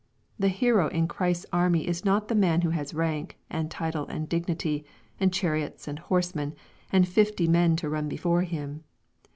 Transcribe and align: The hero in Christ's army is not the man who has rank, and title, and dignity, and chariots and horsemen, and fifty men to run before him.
The 0.39 0.47
hero 0.47 0.87
in 0.87 1.07
Christ's 1.07 1.45
army 1.53 1.87
is 1.87 2.03
not 2.03 2.27
the 2.27 2.33
man 2.33 2.61
who 2.61 2.71
has 2.71 2.91
rank, 2.95 3.37
and 3.51 3.69
title, 3.69 4.07
and 4.07 4.27
dignity, 4.27 4.83
and 5.19 5.31
chariots 5.31 5.87
and 5.87 5.99
horsemen, 5.99 6.55
and 6.91 7.07
fifty 7.07 7.47
men 7.47 7.75
to 7.75 7.87
run 7.87 8.09
before 8.09 8.41
him. 8.41 8.83